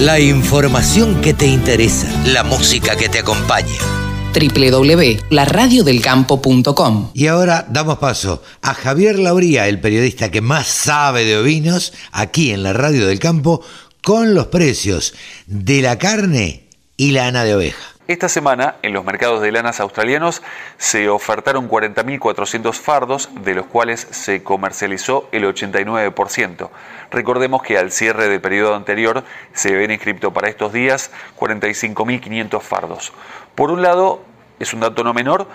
La 0.00 0.18
información 0.18 1.20
que 1.20 1.32
te 1.34 1.46
interesa, 1.46 2.08
la 2.24 2.42
música 2.42 2.96
que 2.96 3.10
te 3.10 3.18
acompaña. 3.18 3.68
www.laradiodelcampo.com 4.32 7.10
Y 7.12 7.26
ahora 7.26 7.66
damos 7.68 7.98
paso 7.98 8.42
a 8.62 8.72
Javier 8.72 9.18
Lauría, 9.18 9.68
el 9.68 9.78
periodista 9.78 10.30
que 10.30 10.40
más 10.40 10.68
sabe 10.68 11.26
de 11.26 11.36
ovinos, 11.36 11.92
aquí 12.12 12.50
en 12.50 12.62
la 12.62 12.72
Radio 12.72 13.06
del 13.06 13.18
Campo, 13.18 13.62
con 14.02 14.32
los 14.32 14.46
precios 14.46 15.12
de 15.46 15.82
la 15.82 15.98
carne 15.98 16.70
y 16.96 17.10
lana 17.10 17.44
de 17.44 17.56
oveja. 17.56 17.89
Esta 18.10 18.28
semana, 18.28 18.74
en 18.82 18.92
los 18.92 19.04
mercados 19.04 19.40
de 19.40 19.52
lanas 19.52 19.78
australianos, 19.78 20.42
se 20.78 21.08
ofertaron 21.08 21.68
40.400 21.70 22.72
fardos, 22.72 23.28
de 23.44 23.54
los 23.54 23.66
cuales 23.66 24.00
se 24.00 24.42
comercializó 24.42 25.28
el 25.30 25.44
89%. 25.44 26.70
Recordemos 27.12 27.62
que 27.62 27.78
al 27.78 27.92
cierre 27.92 28.28
del 28.28 28.40
periodo 28.40 28.74
anterior 28.74 29.22
se 29.52 29.72
habían 29.72 29.92
inscrito 29.92 30.32
para 30.32 30.48
estos 30.48 30.72
días 30.72 31.12
45.500 31.38 32.60
fardos. 32.62 33.12
Por 33.54 33.70
un 33.70 33.80
lado, 33.80 34.24
es 34.58 34.74
un 34.74 34.80
dato 34.80 35.04
no 35.04 35.14
menor, 35.14 35.46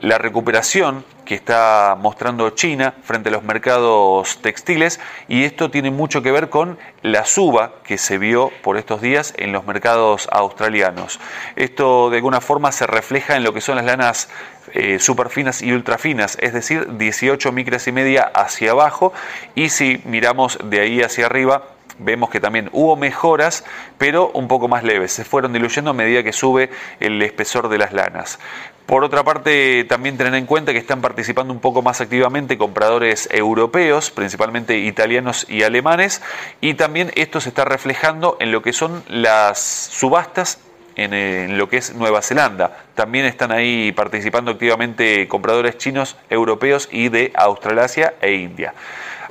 la 0.00 0.18
recuperación 0.18 1.04
que 1.24 1.34
está 1.34 1.96
mostrando 2.00 2.50
China 2.50 2.94
frente 3.02 3.28
a 3.28 3.32
los 3.32 3.44
mercados 3.44 4.38
textiles 4.38 4.98
y 5.28 5.44
esto 5.44 5.70
tiene 5.70 5.90
mucho 5.90 6.22
que 6.22 6.32
ver 6.32 6.48
con 6.48 6.78
la 7.02 7.24
suba 7.24 7.74
que 7.84 7.98
se 7.98 8.18
vio 8.18 8.50
por 8.62 8.76
estos 8.76 9.00
días 9.00 9.34
en 9.36 9.52
los 9.52 9.66
mercados 9.66 10.28
australianos. 10.32 11.20
Esto 11.54 12.10
de 12.10 12.16
alguna 12.16 12.40
forma 12.40 12.72
se 12.72 12.86
refleja 12.86 13.36
en 13.36 13.44
lo 13.44 13.52
que 13.52 13.60
son 13.60 13.76
las 13.76 13.84
lanas 13.84 14.28
eh, 14.72 14.98
superfinas 14.98 15.62
y 15.62 15.72
ultrafinas, 15.72 16.36
es 16.40 16.52
decir, 16.52 16.96
18 16.96 17.52
micras 17.52 17.86
y 17.86 17.92
media 17.92 18.22
hacia 18.34 18.72
abajo 18.72 19.12
y 19.54 19.68
si 19.68 20.00
miramos 20.04 20.58
de 20.64 20.80
ahí 20.80 21.02
hacia 21.02 21.26
arriba 21.26 21.62
vemos 21.98 22.30
que 22.30 22.40
también 22.40 22.68
hubo 22.72 22.96
mejoras, 22.96 23.64
pero 23.98 24.30
un 24.32 24.48
poco 24.48 24.68
más 24.68 24.84
leves. 24.84 25.12
Se 25.12 25.24
fueron 25.24 25.52
diluyendo 25.52 25.90
a 25.90 25.94
medida 25.94 26.22
que 26.22 26.32
sube 26.32 26.70
el 27.00 27.20
espesor 27.22 27.68
de 27.68 27.78
las 27.78 27.92
lanas. 27.92 28.38
Por 28.86 29.04
otra 29.04 29.22
parte, 29.22 29.84
también 29.84 30.16
tener 30.16 30.34
en 30.34 30.46
cuenta 30.46 30.72
que 30.72 30.78
están 30.78 31.00
participando 31.00 31.52
un 31.52 31.60
poco 31.60 31.80
más 31.80 32.00
activamente 32.00 32.58
compradores 32.58 33.28
europeos, 33.30 34.10
principalmente 34.10 34.78
italianos 34.78 35.46
y 35.48 35.62
alemanes, 35.62 36.22
y 36.60 36.74
también 36.74 37.12
esto 37.14 37.40
se 37.40 37.50
está 37.50 37.64
reflejando 37.64 38.36
en 38.40 38.50
lo 38.50 38.62
que 38.62 38.72
son 38.72 39.04
las 39.08 39.60
subastas 39.60 40.58
en, 40.96 41.56
lo 41.56 41.68
que 41.68 41.76
es 41.76 41.94
Nueva 41.94 42.20
Zelanda. 42.22 42.84
También 42.94 43.26
están 43.26 43.52
ahí 43.52 43.92
participando 43.92 44.50
activamente 44.50 45.28
compradores 45.28 45.78
chinos, 45.78 46.16
europeos 46.28 46.88
y 46.90 47.08
de 47.08 47.30
Australasia 47.34 48.14
e 48.20 48.32
India 48.32 48.74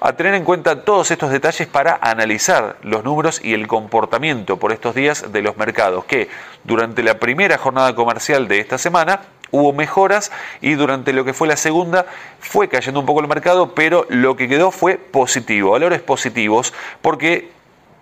a 0.01 0.13
tener 0.13 0.33
en 0.33 0.43
cuenta 0.43 0.83
todos 0.83 1.11
estos 1.11 1.31
detalles 1.31 1.67
para 1.67 1.99
analizar 2.01 2.77
los 2.83 3.03
números 3.03 3.41
y 3.43 3.53
el 3.53 3.67
comportamiento 3.67 4.57
por 4.57 4.71
estos 4.71 4.95
días 4.95 5.31
de 5.31 5.41
los 5.41 5.57
mercados, 5.57 6.05
que 6.05 6.29
durante 6.63 7.03
la 7.03 7.19
primera 7.19 7.57
jornada 7.57 7.95
comercial 7.95 8.47
de 8.47 8.59
esta 8.59 8.77
semana 8.77 9.21
hubo 9.51 9.73
mejoras 9.73 10.31
y 10.61 10.73
durante 10.73 11.11
lo 11.13 11.25
que 11.25 11.33
fue 11.33 11.47
la 11.47 11.57
segunda 11.57 12.05
fue 12.39 12.69
cayendo 12.69 12.99
un 12.99 13.05
poco 13.05 13.19
el 13.21 13.27
mercado, 13.27 13.73
pero 13.73 14.05
lo 14.09 14.35
que 14.35 14.47
quedó 14.47 14.71
fue 14.71 14.97
positivo, 14.97 15.71
valores 15.71 16.01
positivos, 16.01 16.73
porque 17.01 17.51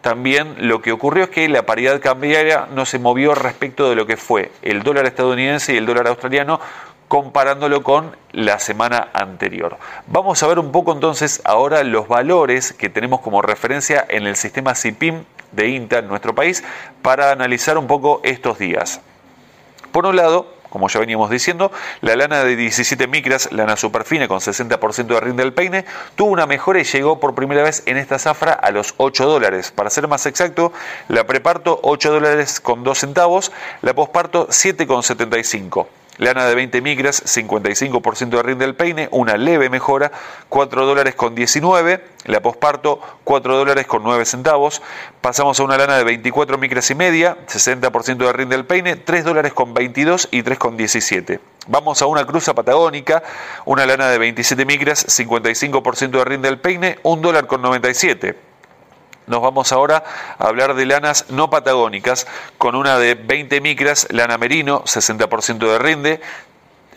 también 0.02 0.56
lo 0.60 0.82
que 0.82 0.92
ocurrió 0.92 1.26
es 1.26 1.30
que 1.30 1.50
la 1.50 1.66
paridad 1.66 2.00
cambiaria 2.00 2.68
no 2.74 2.86
se 2.86 3.00
movió 3.00 3.34
respecto 3.34 3.90
de 3.90 3.96
lo 3.96 4.06
que 4.06 4.18
fue 4.18 4.52
el 4.62 4.84
dólar 4.84 5.06
estadounidense 5.06 5.74
y 5.74 5.78
el 5.78 5.86
dólar 5.86 6.08
australiano 6.08 6.60
comparándolo 7.08 7.84
con 7.84 8.16
la 8.32 8.60
semana 8.60 9.10
anterior. 9.14 9.78
Vamos 10.08 10.44
a 10.44 10.48
ver 10.48 10.60
un 10.60 10.72
poco 10.72 10.92
entonces 10.92 11.42
ahora 11.46 11.84
los 11.84 12.08
valores 12.08 12.74
que 12.74 12.90
tenemos 12.90 13.22
como 13.22 13.42
referencia 13.42 14.06
en 14.10 14.28
el 14.28 14.36
sistema 14.36 14.76
CIPIM 14.76 15.24
de 15.52 15.70
INTA 15.70 16.00
en 16.00 16.08
nuestro 16.08 16.36
país 16.36 16.64
para 17.02 17.32
analizar 17.32 17.78
un 17.78 17.88
poco 17.88 18.20
estos 18.24 18.60
días. 18.60 19.02
Por 19.92 20.06
un 20.06 20.18
lado, 20.18 20.54
como 20.70 20.90
ya 20.90 21.00
veníamos 21.00 21.30
diciendo, 21.30 21.72
la 22.02 22.16
lana 22.16 22.44
de 22.44 22.56
17 22.56 23.08
micras, 23.08 23.52
lana 23.52 23.78
superfina 23.78 24.28
con 24.28 24.40
60% 24.40 25.08
de 25.08 25.20
rinde 25.20 25.44
del 25.44 25.54
peine, 25.54 25.86
tuvo 26.16 26.30
una 26.30 26.46
mejora 26.46 26.80
y 26.80 26.84
llegó 26.84 27.20
por 27.20 27.36
primera 27.36 27.64
vez 27.64 27.84
en 27.86 27.98
esta 27.98 28.20
zafra 28.20 28.54
a 28.54 28.72
los 28.72 28.94
8 28.98 29.26
dólares. 29.26 29.72
Para 29.72 29.90
ser 29.90 30.08
más 30.08 30.26
exacto, 30.26 30.74
la 31.08 31.26
preparto 31.26 31.80
8 31.84 32.12
dólares 32.12 32.60
con 32.60 32.84
2 32.84 32.98
centavos, 32.98 33.52
la 33.82 33.94
posparto 33.94 34.48
7,75. 34.50 35.88
Lana 36.18 36.46
de 36.46 36.56
20 36.56 36.82
micras, 36.82 37.24
55% 37.24 38.30
de 38.30 38.44
rinde 38.44 38.66
del 38.66 38.76
peine, 38.76 39.08
una 39.12 39.38
leve 39.38 39.70
mejora, 39.70 40.12
4 40.50 40.86
dólares 40.86 41.14
con 41.14 41.36
19. 41.36 42.04
La 42.26 42.42
posparto, 42.42 43.00
4 43.24 43.56
dólares 43.56 43.86
con 43.86 44.04
9 44.04 44.26
centavos. 44.26 44.82
Pasamos 45.22 45.60
a 45.60 45.64
una 45.64 45.78
lana 45.78 45.98
de 45.98 46.04
24 46.04 46.58
micras 46.58 46.90
y 46.90 46.96
media, 46.96 47.38
60% 47.48 48.18
de 48.18 48.34
rinde 48.34 48.56
del 48.56 48.66
peine, 48.66 48.96
3 48.96 49.24
dólares 49.24 49.54
con 49.54 49.74
22 49.74 50.30
y 50.32 50.42
3 50.42 50.58
con 50.58 50.76
17. 50.76 51.40
Vamos 51.68 52.02
a 52.02 52.08
una 52.08 52.26
cruza 52.26 52.56
patagónica, 52.56 53.22
una 53.66 53.86
lana 53.86 54.08
de 54.08 54.18
27 54.18 54.66
micras, 54.66 55.06
55% 55.08 56.10
de 56.10 56.26
rinde 56.26 56.50
del 56.50 56.60
peine, 56.60 56.98
1 57.04 57.22
dólar 57.22 57.46
con 57.46 57.62
97. 57.62 58.47
Nos 59.28 59.42
vamos 59.42 59.74
ahora 59.74 60.06
a 60.40 60.48
hablar 60.48 60.74
de 60.74 60.86
lanas 60.86 61.26
no 61.30 61.50
patagónicas, 61.50 62.28
con 62.58 62.76
una 62.76 62.98
de 62.98 63.16
20 63.16 63.60
micras, 63.60 64.08
lana 64.10 64.38
merino, 64.38 64.84
60% 64.86 65.70
de 65.70 65.78
rinde, 65.78 66.22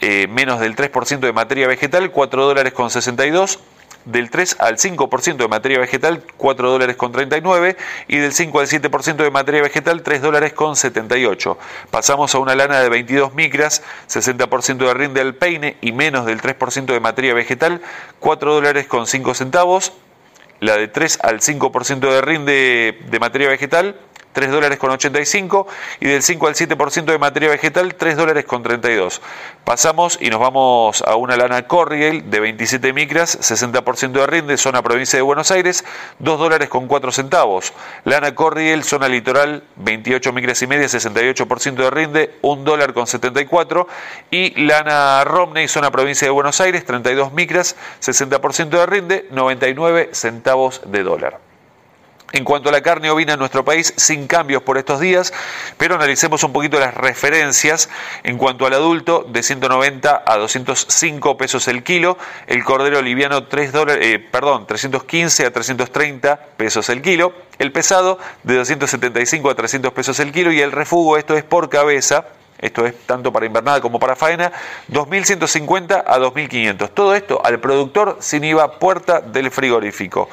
eh, 0.01 0.29
menos 0.29 0.61
del 0.61 0.77
3% 0.77 1.19
de 1.19 1.33
materia 1.33 1.67
vegetal, 1.67 2.13
4 2.13 2.45
dólares 2.45 2.73
con 2.73 2.89
62 2.89 3.59
del 4.05 4.31
3 4.31 4.57
al 4.61 4.79
5% 4.79 5.37
de 5.37 5.49
materia 5.49 5.79
vegetal, 5.79 6.23
4 6.37 6.71
dólares 6.71 6.97
con 6.97 7.13
39, 7.13 7.77
y 8.07 8.19
del 8.19 8.33
5 8.33 8.61
al 8.61 8.67
7% 8.69 9.17
de 9.17 9.31
materia 9.31 9.63
vegetal, 9.63 10.03
3 10.03 10.23
dólares 10.23 10.53
con 10.53 10.77
78. 10.77 11.59
Pasamos 11.91 12.35
a 12.35 12.39
una 12.39 12.55
lana 12.55 12.81
de 12.81 12.89
22 12.89 13.35
micras, 13.35 13.83
60% 14.09 14.87
de 14.87 14.95
rinde 14.95 15.21
al 15.21 15.35
peine 15.35 15.77
y 15.81 15.93
menos 15.93 16.27
del 16.27 16.41
3% 16.41 16.87
de 16.87 17.01
materia 17.01 17.35
vegetal, 17.35 17.83
4 18.21 18.55
dólares 18.55 18.87
con 18.87 19.07
5 19.07 19.35
centavos, 19.35 19.93
la 20.61 20.77
de 20.77 20.89
3 20.89 21.19
al 21.23 21.41
5% 21.41 21.99
de 21.99 22.21
rinde 22.21 22.99
de 23.11 23.19
materia 23.19 23.49
vegetal, 23.49 23.97
3 24.33 24.51
dólares 24.51 24.79
con 24.79 24.91
85 24.91 25.67
y 26.01 26.07
del 26.07 26.23
5 26.23 26.47
al 26.47 26.55
7% 26.55 27.05
de 27.05 27.19
materia 27.19 27.49
vegetal 27.49 27.95
3 27.95 28.17
dólares 28.17 28.45
con 28.45 28.63
32. 28.63 29.21
Pasamos 29.65 30.19
y 30.21 30.31
nos 30.31 30.41
vamos 30.41 31.03
a 31.03 31.17
una 31.17 31.37
lana 31.37 31.67
Corriel 31.67 32.31
de 32.31 32.41
27 32.41 32.93
micras, 32.93 33.39
60% 33.41 34.13
de 34.13 34.27
rinde, 34.27 34.57
zona 34.57 34.83
provincia 34.83 35.17
de 35.17 35.23
Buenos 35.23 35.51
Aires, 35.51 35.85
2 36.19 36.39
dólares 36.39 36.69
con 36.69 36.87
4 36.87 37.13
centavos. 37.13 37.73
Lana 38.05 38.35
Corriel, 38.35 38.85
zona 38.85 39.09
litoral, 39.09 39.65
28 39.77 40.33
micras 40.33 40.63
y 40.63 40.67
media, 40.67 40.87
68% 40.87 41.75
de 41.75 41.91
rinde, 41.91 42.35
1 42.43 42.65
dólar 42.65 42.95
con 42.95 43.07
74. 43.07 43.87
Y 44.31 44.61
lana 44.63 45.25
Romney, 45.25 45.69
zona 45.69 45.91
provincia 45.91 46.27
de 46.27 46.31
Buenos 46.31 46.61
Aires, 46.61 46.85
32 46.85 47.33
micras, 47.33 47.77
60% 48.01 48.71
de 48.71 48.87
rinde, 48.87 49.27
99 49.31 50.11
centavos 50.13 50.83
de 50.87 51.03
dólar. 51.03 51.50
En 52.33 52.45
cuanto 52.45 52.69
a 52.69 52.73
la 52.73 52.81
carne 52.81 53.11
ovina 53.11 53.33
en 53.33 53.41
nuestro 53.41 53.65
país, 53.65 53.93
sin 53.97 54.29
cambios 54.29 54.63
por 54.63 54.79
estos 54.79 55.01
días, 55.01 55.33
pero 55.77 55.97
analicemos 55.97 56.45
un 56.45 56.53
poquito 56.53 56.79
las 56.79 56.95
referencias. 56.95 57.89
En 58.23 58.39
cuanto 58.39 58.67
al 58.67 58.73
adulto, 58.75 59.27
de 59.29 59.43
190 59.43 60.23
a 60.25 60.37
205 60.37 61.37
pesos 61.37 61.67
el 61.67 61.83
kilo, 61.83 62.17
el 62.47 62.63
cordero 62.63 63.03
liviano 63.03 63.45
3 63.45 63.73
dólares, 63.73 64.07
eh, 64.07 64.19
perdón, 64.21 64.67
315 64.67 65.45
a 65.45 65.53
330 65.53 66.37
pesos 66.57 66.89
el 66.89 67.03
kilo, 67.03 67.33
el 67.59 67.73
pesado 67.73 68.19
de 68.45 68.55
275 68.55 69.51
a 69.51 69.55
300 69.57 69.93
pesos 69.93 70.21
el 70.21 70.31
kilo 70.31 70.53
y 70.53 70.61
el 70.61 70.71
refugo, 70.71 71.17
esto 71.17 71.37
es 71.37 71.43
por 71.43 71.69
cabeza, 71.69 72.27
esto 72.61 72.87
es 72.87 72.95
tanto 73.07 73.33
para 73.33 73.47
invernada 73.47 73.81
como 73.81 73.99
para 73.99 74.15
faena, 74.15 74.53
2.150 74.93 76.05
a 76.07 76.19
2.500. 76.19 76.91
Todo 76.95 77.17
esto 77.17 77.41
al 77.45 77.59
productor 77.59 78.19
sin 78.21 78.45
IVA 78.45 78.79
puerta 78.79 79.21
del 79.21 79.51
frigorífico. 79.51 80.29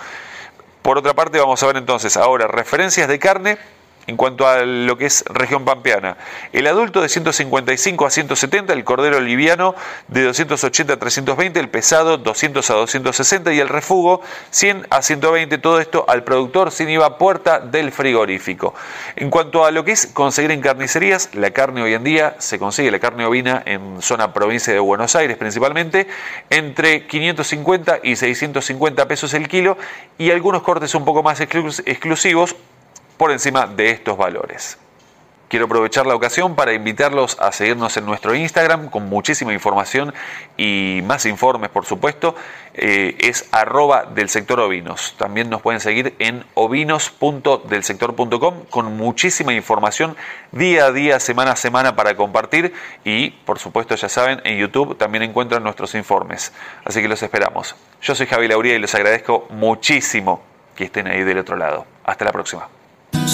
Por 0.87 0.97
otra 0.97 1.13
parte, 1.13 1.37
vamos 1.37 1.61
a 1.61 1.67
ver 1.67 1.75
entonces 1.75 2.15
ahora 2.15 2.47
referencias 2.47 3.09
de 3.09 3.19
carne 3.19 3.57
en 4.07 4.16
cuanto 4.16 4.47
a 4.47 4.63
lo 4.63 4.97
que 4.97 5.06
es 5.06 5.23
región 5.27 5.65
pampeana. 5.65 6.18
El 6.54 6.65
adulto 6.68 7.01
de 7.01 7.09
155 7.09 8.06
a 8.06 8.09
170, 8.09 8.74
el 8.74 8.83
cordero 8.86 9.19
liviano 9.19 9.75
de 10.07 10.24
280 10.24 10.94
a 10.94 10.98
320, 10.98 11.59
el 11.59 11.69
pesado 11.69 12.18
200 12.18 12.69
a 12.69 12.74
260 12.74 13.54
y 13.54 13.59
el 13.59 13.68
refugo 13.68 14.21
100 14.51 14.88
a 14.89 15.01
120, 15.01 15.57
todo 15.57 15.80
esto 15.80 16.06
al 16.07 16.24
productor 16.24 16.71
sin 16.71 16.89
IVA 16.89 17.18
puerta 17.18 17.59
del 17.59 17.92
frigorífico. 17.92 18.74
En 19.18 19.30
cuanto 19.30 19.65
a 19.65 19.71
lo 19.71 19.83
que 19.83 19.92
es 19.92 20.07
conseguir 20.07 20.51
en 20.51 20.62
carnicerías, 20.62 21.36
la 21.36 21.51
carne 21.51 21.81
hoy 21.81 21.94
en 21.94 22.03
día 22.06 22.36
se 22.39 22.57
consigue, 22.57 22.92
la 22.92 23.00
carne 23.00 23.25
ovina 23.25 23.62
en 23.65 24.01
zona 24.01 24.31
provincia 24.31 24.71
de 24.71 24.80
Buenos 24.80 25.15
Aires 25.18 25.38
principalmente, 25.38 26.07
entre 26.50 27.07
550 27.07 28.00
y 28.03 28.15
650 28.15 29.07
pesos 29.07 29.33
el 29.33 29.50
kilo 29.50 29.77
y 30.18 30.31
algunos 30.31 30.62
cortes 30.62 30.95
un 30.95 31.03
poco 31.03 31.24
más 31.24 31.42
exclusivos 31.42 32.56
por 33.17 33.31
encima 33.31 33.67
de 33.67 33.91
estos 33.91 34.17
valores. 34.17 34.77
Quiero 35.49 35.65
aprovechar 35.65 36.05
la 36.05 36.13
ocasión 36.13 36.55
para 36.55 36.73
invitarlos 36.73 37.39
a 37.39 37.53
seguirnos 37.53 37.95
en 37.95 38.05
nuestro 38.05 38.35
Instagram 38.35 38.89
con 38.89 39.07
muchísima 39.07 39.53
información 39.53 40.13
y 40.57 40.99
más 41.05 41.25
informes, 41.25 41.69
por 41.69 41.85
supuesto. 41.85 42.35
Eh, 42.73 43.15
es 43.19 43.47
arroba 43.53 44.03
del 44.03 44.27
sector 44.27 44.59
ovinos. 44.59 45.15
También 45.17 45.49
nos 45.49 45.61
pueden 45.61 45.79
seguir 45.79 46.15
en 46.19 46.43
ovinos.delsector.com 46.53 48.65
con 48.69 48.97
muchísima 48.97 49.53
información 49.53 50.17
día 50.51 50.87
a 50.87 50.91
día, 50.91 51.17
semana 51.21 51.51
a 51.51 51.55
semana 51.55 51.95
para 51.95 52.17
compartir. 52.17 52.73
Y, 53.05 53.29
por 53.29 53.57
supuesto, 53.57 53.95
ya 53.95 54.09
saben, 54.09 54.41
en 54.43 54.57
YouTube 54.57 54.97
también 54.97 55.23
encuentran 55.23 55.63
nuestros 55.63 55.95
informes. 55.95 56.51
Así 56.83 57.01
que 57.01 57.07
los 57.07 57.23
esperamos. 57.23 57.77
Yo 58.01 58.15
soy 58.15 58.27
Javi 58.27 58.49
Lauría 58.49 58.75
y 58.75 58.79
les 58.79 58.93
agradezco 58.95 59.47
muchísimo 59.49 60.41
que 60.75 60.83
estén 60.83 61.07
ahí 61.07 61.23
del 61.23 61.37
otro 61.37 61.55
lado. 61.55 61.85
Hasta 62.03 62.25
la 62.25 62.33
próxima. 62.33 62.67